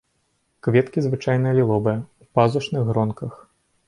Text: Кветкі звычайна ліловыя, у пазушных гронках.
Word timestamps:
Кветкі 0.67 1.03
звычайна 1.05 1.51
ліловыя, 1.59 1.99
у 2.23 2.31
пазушных 2.39 2.81
гронках. 2.89 3.37